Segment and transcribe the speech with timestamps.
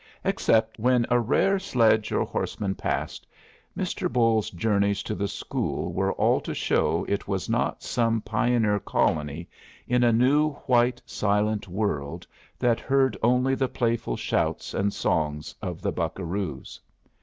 [0.23, 3.27] Except when a rare sledge or horseman passed,
[3.77, 4.11] Mr.
[4.11, 9.47] Bolles's journeys to the school were all to show it was not some pioneer colony
[9.87, 12.25] in a new, white, silent world
[12.57, 16.79] that heard only the playful shouts and songs of the buccaroos.